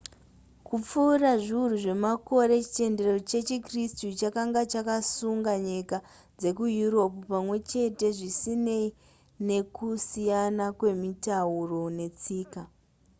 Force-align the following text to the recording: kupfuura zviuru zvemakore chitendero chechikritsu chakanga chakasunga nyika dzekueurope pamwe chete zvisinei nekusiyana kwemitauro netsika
kupfuura 0.67 1.31
zviuru 1.43 1.75
zvemakore 1.83 2.55
chitendero 2.63 3.15
chechikritsu 3.29 4.07
chakanga 4.19 4.61
chakasunga 4.71 5.53
nyika 5.67 5.97
dzekueurope 6.39 7.19
pamwe 7.31 7.57
chete 7.69 8.07
zvisinei 8.17 8.87
nekusiyana 9.47 10.65
kwemitauro 10.79 11.81
netsika 11.97 12.61